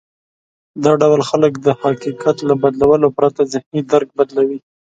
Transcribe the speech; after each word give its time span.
دا 0.83 0.91
ډول 1.01 1.21
خلک 1.29 1.53
د 1.65 1.67
حقيقت 1.81 2.37
له 2.47 2.53
بدلولو 2.63 3.07
پرته 3.17 3.41
ذهني 3.53 3.81
درک 3.91 4.09
بدلوي. 4.17 4.59